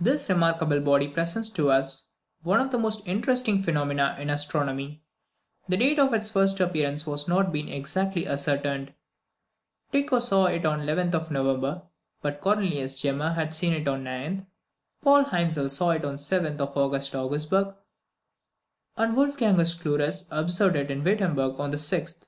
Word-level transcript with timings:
This 0.00 0.28
remarkable 0.28 0.78
body 0.80 1.08
presents 1.08 1.50
to 1.50 1.68
us 1.68 2.04
one 2.44 2.60
of 2.60 2.70
the 2.70 2.78
most 2.78 3.02
interesting 3.08 3.60
phenomena 3.60 4.14
in 4.16 4.30
astronomy. 4.30 5.02
The 5.68 5.76
date 5.76 5.98
of 5.98 6.14
its 6.14 6.30
first 6.30 6.60
appearance 6.60 7.02
has 7.06 7.26
not 7.26 7.50
been 7.50 7.68
exactly 7.68 8.24
ascertained. 8.24 8.92
Tycho 9.92 10.20
saw 10.20 10.46
it 10.46 10.64
on 10.64 10.86
the 10.86 10.92
11th 10.92 11.28
November, 11.32 11.82
but 12.20 12.40
Cornelius 12.40 13.00
Gemma 13.02 13.32
had 13.34 13.52
seen 13.52 13.72
it 13.72 13.88
on 13.88 14.04
the 14.04 14.10
9th, 14.10 14.46
Paul 15.02 15.24
Hainzel 15.24 15.72
saw 15.72 15.90
it 15.90 16.04
on 16.04 16.12
the 16.12 16.18
7th 16.18 16.60
of 16.60 16.76
August 16.76 17.12
at 17.12 17.18
Augsburg, 17.18 17.74
and 18.96 19.16
Wolfgangus 19.16 19.74
Schulerus 19.74 20.24
observed 20.30 20.76
it 20.76 20.88
at 20.88 21.02
Wittenberg 21.02 21.58
on 21.58 21.70
the 21.72 21.78
6th. 21.78 22.26